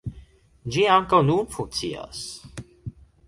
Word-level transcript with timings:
Ĝi 0.75 0.85
ankaŭ 0.93 1.19
nun 1.27 1.45
funkcias. 1.57 2.25